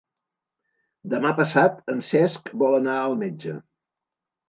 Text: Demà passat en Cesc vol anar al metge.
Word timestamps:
Demà 1.13 1.35
passat 1.41 1.79
en 1.95 2.03
Cesc 2.09 2.53
vol 2.65 2.81
anar 2.83 2.99
al 3.07 3.19
metge. 3.25 3.59